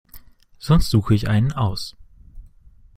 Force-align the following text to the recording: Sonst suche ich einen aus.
Sonst 0.57 0.87
suche 0.89 1.13
ich 1.13 1.27
einen 1.27 1.51
aus. 1.51 1.95